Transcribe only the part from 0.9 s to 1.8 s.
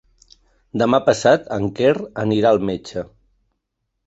passat en